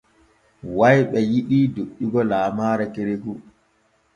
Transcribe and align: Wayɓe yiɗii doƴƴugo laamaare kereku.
Wayɓe 0.77 1.19
yiɗii 1.31 1.67
doƴƴugo 1.75 2.21
laamaare 2.29 2.85
kereku. 2.93 3.31